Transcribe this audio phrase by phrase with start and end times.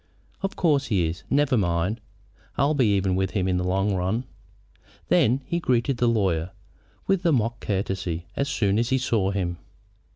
[0.41, 1.21] "Of course he is.
[1.29, 2.01] Never mind.
[2.57, 4.23] I'll be even with him in the long run."
[5.09, 6.49] Then he greeted the lawyer
[7.05, 9.57] with a mock courtesy as soon as he saw him.